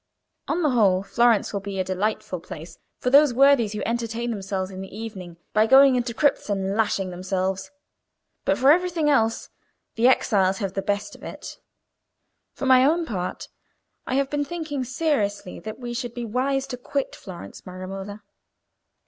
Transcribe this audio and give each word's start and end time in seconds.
On 0.47 0.63
the 0.63 0.71
whole, 0.71 1.03
Florence 1.03 1.53
will 1.53 1.59
be 1.59 1.79
a 1.79 1.83
delightful 1.83 2.39
place 2.39 2.79
for 2.97 3.11
those 3.11 3.35
worthies 3.35 3.73
who 3.73 3.83
entertain 3.85 4.31
themselves 4.31 4.71
in 4.71 4.81
the 4.81 4.89
evening 4.97 5.37
by 5.53 5.67
going 5.67 5.95
into 5.95 6.15
crypts 6.15 6.49
and 6.49 6.75
lashing 6.75 7.11
themselves; 7.11 7.69
but 8.43 8.57
for 8.57 8.71
everything 8.71 9.11
else, 9.11 9.49
the 9.93 10.07
exiles 10.07 10.57
have 10.57 10.73
the 10.73 10.81
best 10.81 11.13
of 11.15 11.21
it. 11.21 11.59
For 12.55 12.65
my 12.65 12.83
own 12.83 13.05
part, 13.05 13.47
I 14.07 14.15
have 14.15 14.31
been 14.31 14.43
thinking 14.43 14.83
seriously 14.83 15.59
that 15.59 15.77
we 15.77 15.93
should 15.93 16.15
be 16.15 16.25
wise 16.25 16.65
to 16.69 16.77
quit 16.77 17.15
Florence, 17.15 17.63
my 17.67 17.75
Romola." 17.75 18.23